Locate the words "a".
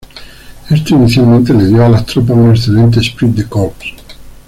1.85-1.89